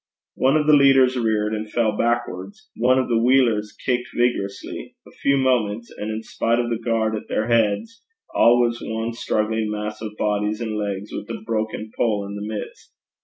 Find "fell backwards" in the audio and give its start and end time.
1.71-2.71